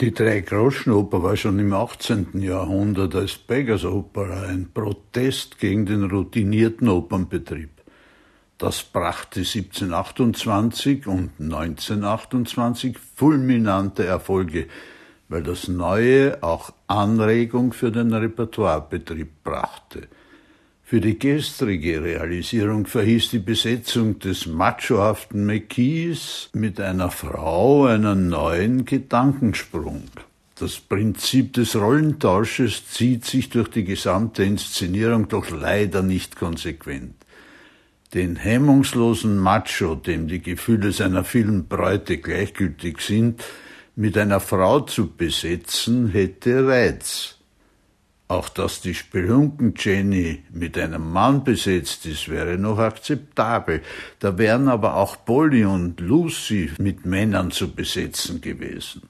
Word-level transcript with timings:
Die 0.00 0.14
Dreigroschenoper 0.14 1.24
war 1.24 1.36
schon 1.36 1.58
im 1.58 1.72
18. 1.72 2.40
Jahrhundert 2.40 3.16
als 3.16 3.36
Beggars 3.36 3.84
Opera 3.84 4.42
ein 4.42 4.70
Protest 4.72 5.58
gegen 5.58 5.86
den 5.86 6.04
routinierten 6.04 6.88
Opernbetrieb. 6.88 7.70
Das 8.58 8.84
brachte 8.84 9.40
1728 9.40 11.08
und 11.08 11.32
1928 11.40 12.96
fulminante 12.96 14.06
Erfolge, 14.06 14.68
weil 15.28 15.42
das 15.42 15.66
Neue 15.66 16.44
auch 16.44 16.72
Anregung 16.86 17.72
für 17.72 17.90
den 17.90 18.14
Repertoirebetrieb 18.14 19.42
brachte. 19.42 20.06
Für 20.88 21.02
die 21.02 21.18
gestrige 21.18 22.02
Realisierung 22.02 22.86
verhieß 22.86 23.28
die 23.28 23.40
Besetzung 23.40 24.20
des 24.20 24.46
machohaften 24.46 25.44
McKees 25.44 26.48
mit 26.54 26.80
einer 26.80 27.10
Frau 27.10 27.84
einen 27.84 28.30
neuen 28.30 28.86
Gedankensprung. 28.86 30.04
Das 30.58 30.76
Prinzip 30.80 31.52
des 31.52 31.76
Rollentausches 31.76 32.88
zieht 32.88 33.26
sich 33.26 33.50
durch 33.50 33.68
die 33.68 33.84
gesamte 33.84 34.44
Inszenierung, 34.44 35.28
doch 35.28 35.50
leider 35.50 36.00
nicht 36.00 36.36
konsequent. 36.36 37.16
Den 38.14 38.36
hemmungslosen 38.36 39.36
Macho, 39.36 39.94
dem 39.94 40.26
die 40.26 40.40
Gefühle 40.40 40.92
seiner 40.92 41.22
vielen 41.22 41.68
Bräute 41.68 42.16
gleichgültig 42.16 43.02
sind, 43.02 43.44
mit 43.94 44.16
einer 44.16 44.40
Frau 44.40 44.80
zu 44.80 45.10
besetzen, 45.14 46.08
hätte 46.08 46.66
Reiz. 46.66 47.37
Auch 48.28 48.50
dass 48.50 48.82
die 48.82 48.92
Spelunken 48.92 49.72
Jenny 49.74 50.42
mit 50.52 50.76
einem 50.76 51.10
Mann 51.12 51.44
besetzt 51.44 52.04
ist, 52.04 52.28
wäre 52.28 52.58
noch 52.58 52.78
akzeptabel. 52.78 53.80
Da 54.18 54.36
wären 54.36 54.68
aber 54.68 54.96
auch 54.96 55.24
Polly 55.24 55.64
und 55.64 55.98
Lucy 56.00 56.70
mit 56.78 57.06
Männern 57.06 57.50
zu 57.50 57.74
besetzen 57.74 58.42
gewesen. 58.42 59.08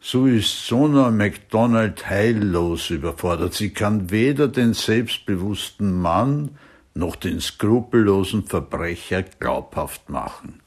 So 0.00 0.26
ist 0.26 0.66
Sona 0.66 1.12
MacDonald 1.12 2.10
heillos 2.10 2.90
überfordert. 2.90 3.54
Sie 3.54 3.70
kann 3.70 4.10
weder 4.10 4.48
den 4.48 4.74
selbstbewussten 4.74 5.92
Mann 5.92 6.58
noch 6.94 7.14
den 7.14 7.40
skrupellosen 7.40 8.44
Verbrecher 8.44 9.22
glaubhaft 9.22 10.08
machen. 10.08 10.60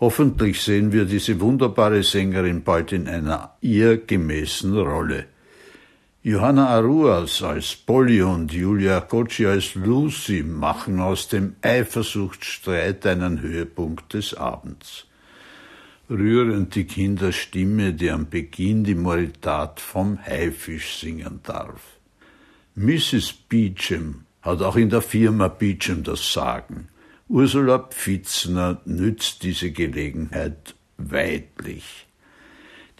Hoffentlich 0.00 0.62
sehen 0.62 0.90
wir 0.92 1.04
diese 1.04 1.38
wunderbare 1.40 2.02
Sängerin 2.02 2.62
bald 2.62 2.92
in 2.92 3.08
einer 3.08 3.56
ihr 3.60 3.98
gemäßen 3.98 4.76
Rolle. 4.76 5.26
Johanna 6.24 6.68
Aruas 6.68 7.42
als 7.42 7.74
Polly 7.74 8.22
und 8.22 8.52
Julia 8.52 9.00
Cocci 9.00 9.44
als 9.44 9.74
Lucy 9.74 10.44
machen 10.44 11.00
aus 11.00 11.26
dem 11.26 11.56
Eifersuchtsstreit 11.62 13.04
einen 13.06 13.42
Höhepunkt 13.42 14.14
des 14.14 14.32
Abends. 14.32 15.06
Rührend 16.08 16.76
die 16.76 16.84
Kinderstimme, 16.84 17.92
die 17.92 18.08
am 18.08 18.30
Beginn 18.30 18.84
die 18.84 18.94
Moritat 18.94 19.80
vom 19.80 20.16
Haifisch 20.24 21.00
singen 21.00 21.40
darf. 21.42 21.98
Mrs. 22.76 23.32
Beecham 23.32 24.24
hat 24.42 24.62
auch 24.62 24.76
in 24.76 24.90
der 24.90 25.02
Firma 25.02 25.48
Beecham 25.48 26.04
das 26.04 26.32
Sagen. 26.32 26.86
Ursula 27.28 27.80
Pfitzner 27.80 28.80
nützt 28.84 29.42
diese 29.42 29.72
Gelegenheit 29.72 30.76
weidlich. 30.98 32.06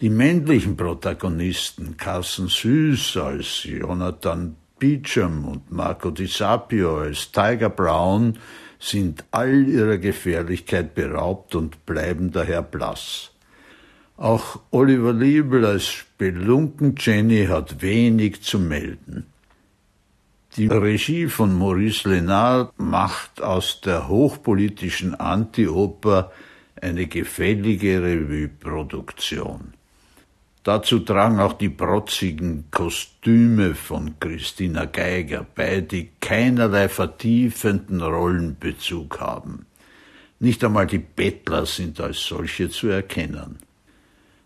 Die 0.03 0.09
männlichen 0.09 0.75
Protagonisten 0.75 1.95
Carsten 1.95 2.49
Süß 2.49 3.15
als 3.15 3.63
Jonathan 3.63 4.57
Beecham 4.77 5.45
und 5.45 5.71
Marco 5.71 6.11
Di 6.11 6.25
Sapio 6.25 6.97
als 6.97 7.31
Tiger 7.31 7.69
Brown 7.69 8.37
sind 8.79 9.23
all 9.31 9.65
ihrer 9.65 9.97
Gefährlichkeit 9.97 10.93
beraubt 10.93 11.55
und 11.55 11.85
bleiben 11.85 12.33
daher 12.33 12.63
blass. 12.63 13.31
Auch 14.17 14.59
Oliver 14.71 15.13
Liebel 15.13 15.65
als 15.65 15.85
Spelunken 15.85 16.95
Jenny 16.97 17.45
hat 17.45 17.81
wenig 17.81 18.41
zu 18.41 18.59
melden. 18.59 19.27
Die 20.57 20.67
Regie 20.67 21.27
von 21.27 21.57
Maurice 21.57 22.09
Lenard 22.09 22.77
macht 22.77 23.41
aus 23.41 23.79
der 23.79 24.09
hochpolitischen 24.09 25.15
Anti-Oper 25.15 26.33
eine 26.81 27.07
gefällige 27.07 28.03
Revue-Produktion. 28.03 29.71
Dazu 30.63 30.99
tragen 30.99 31.41
auch 31.41 31.53
die 31.53 31.69
protzigen 31.69 32.65
Kostüme 32.71 33.75
von 33.75 34.17
Christina 34.19 34.85
Geiger 34.85 35.45
bei, 35.55 35.81
die 35.81 36.09
keinerlei 36.21 36.87
vertiefenden 36.87 38.01
Rollenbezug 38.01 39.19
haben. 39.19 39.65
Nicht 40.39 40.63
einmal 40.63 40.87
die 40.87 40.99
Bettler 40.99 41.65
sind 41.65 41.99
als 41.99 42.19
solche 42.21 42.69
zu 42.69 42.87
erkennen. 42.87 43.59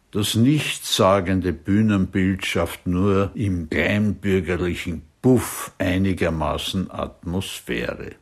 Das 0.09 0.33
nichtssagende 0.33 1.53
Bühnenbild 1.53 2.45
schafft 2.45 2.87
nur 2.87 3.29
im 3.35 3.69
kleinbürgerlichen 3.69 5.03
Buff 5.21 5.73
einigermaßen 5.77 6.89
Atmosphäre. 6.89 8.15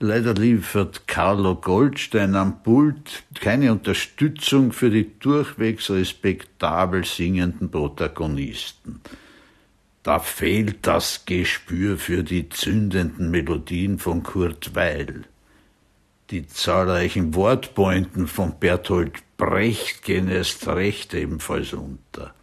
Leider 0.00 0.34
liefert 0.34 1.08
Carlo 1.08 1.56
Goldstein 1.56 2.36
am 2.36 2.62
Pult 2.62 3.24
keine 3.40 3.72
Unterstützung 3.72 4.72
für 4.72 4.90
die 4.90 5.18
durchwegs 5.18 5.90
respektabel 5.90 7.04
singenden 7.04 7.68
Protagonisten. 7.68 9.00
Da 10.04 10.20
fehlt 10.20 10.86
das 10.86 11.24
Gespür 11.26 11.98
für 11.98 12.22
die 12.22 12.48
zündenden 12.48 13.32
Melodien 13.32 13.98
von 13.98 14.22
Kurt 14.22 14.76
Weil. 14.76 15.24
Die 16.30 16.46
zahlreichen 16.46 17.34
Wortpointen 17.34 18.28
von 18.28 18.58
Bertolt 18.60 19.14
Brecht 19.36 20.02
gehen 20.02 20.28
erst 20.28 20.66
recht 20.68 21.12
ebenfalls 21.14 21.72
unter. 21.72 22.34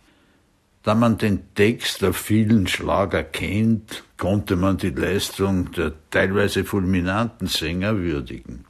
Da 0.86 0.94
man 0.94 1.18
den 1.18 1.40
Text 1.56 2.04
der 2.04 2.14
vielen 2.14 2.68
Schlager 2.68 3.24
kennt, 3.24 4.04
konnte 4.18 4.56
man 4.56 4.78
die 4.78 4.92
Leistung 4.92 5.72
der 5.72 5.94
teilweise 6.12 6.64
fulminanten 6.64 7.48
Sänger 7.48 7.98
würdigen. 7.98 8.66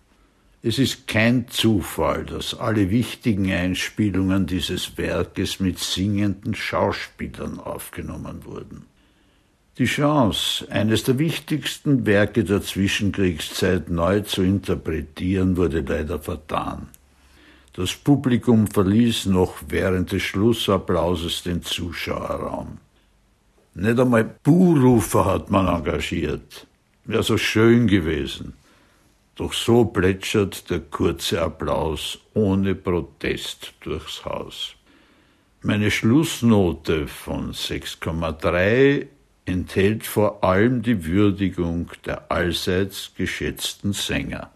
Es 0.64 0.80
ist 0.80 1.10
kein 1.10 1.50
Zufall, 1.50 2.24
dass 2.24 2.58
alle 2.58 2.90
wichtigen 2.90 3.52
Einspielungen 3.52 4.48
dieses 4.48 4.98
Werkes 4.98 5.60
mit 5.60 5.78
singenden 5.78 6.56
Schauspielern 6.56 7.60
aufgenommen 7.60 8.46
wurden. 8.46 8.86
Die 9.78 9.84
Chance, 9.84 10.72
eines 10.72 11.04
der 11.04 11.20
wichtigsten 11.20 12.06
Werke 12.06 12.46
der 12.46 12.62
Zwischenkriegszeit 12.62 13.90
neu 13.90 14.22
zu 14.22 14.42
interpretieren, 14.42 15.58
wurde 15.58 15.82
leider 15.82 16.20
vertan. 16.20 16.88
Das 17.76 17.94
Publikum 17.94 18.68
verließ 18.68 19.26
noch 19.26 19.56
während 19.68 20.14
des 20.14 20.24
Schlussapplauses 20.24 21.44
den 21.44 21.62
Zuschauerraum. 21.62 22.78
Nicht 23.74 24.00
einmal 24.00 24.24
Buhrufer 24.24 25.26
hat 25.26 25.52
man 25.52 25.68
engagiert. 25.68 26.68
Wäre 27.04 27.24
so 27.24 27.38
schön 27.38 27.88
gewesen. 27.88 28.54
Doch 29.36 29.52
so 29.52 29.84
plätschert 29.84 30.70
der 30.70 30.80
kurze 30.80 31.42
Applaus 31.42 32.20
ohne 32.34 32.76
Protest 32.76 33.74
durchs 33.82 34.24
Haus. 34.24 34.76
Meine 35.62 35.92
Schlussnote 35.92 37.10
von 37.10 37.52
6,3 37.52 39.08
enthält 39.44 40.06
vor 40.06 40.46
allem 40.46 40.82
die 40.82 41.04
Würdigung 41.06 41.92
der 42.06 42.32
allseits 42.32 43.12
geschätzten 43.18 43.92
Sänger. 43.92 44.55